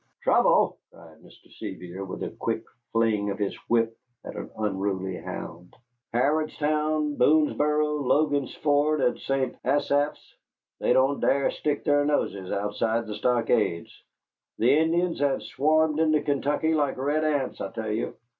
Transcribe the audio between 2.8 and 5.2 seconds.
fling of his whip at an unruly